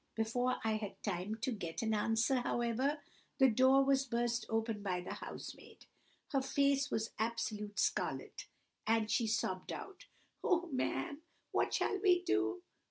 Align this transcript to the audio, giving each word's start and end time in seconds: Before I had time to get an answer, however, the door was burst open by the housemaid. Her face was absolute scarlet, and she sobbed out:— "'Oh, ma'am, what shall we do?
Before 0.15 0.55
I 0.63 0.77
had 0.77 1.03
time 1.03 1.35
to 1.41 1.51
get 1.51 1.83
an 1.83 1.93
answer, 1.93 2.37
however, 2.39 3.03
the 3.37 3.51
door 3.51 3.85
was 3.85 4.03
burst 4.03 4.47
open 4.49 4.81
by 4.81 4.99
the 5.01 5.13
housemaid. 5.13 5.85
Her 6.31 6.41
face 6.41 6.89
was 6.89 7.11
absolute 7.19 7.77
scarlet, 7.77 8.47
and 8.87 9.11
she 9.11 9.27
sobbed 9.27 9.71
out:— 9.71 10.07
"'Oh, 10.43 10.65
ma'am, 10.71 11.21
what 11.51 11.71
shall 11.75 11.99
we 11.99 12.23
do? 12.23 12.63